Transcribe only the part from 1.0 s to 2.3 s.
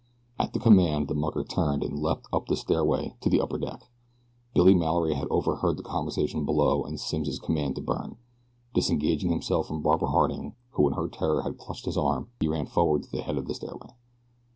the mucker turned and leaped